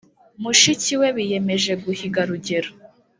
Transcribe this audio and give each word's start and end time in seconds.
mushikiwe 0.41 1.07
biyemeje 1.15 1.73
guhiga 1.83 2.21
rugero 2.29 2.69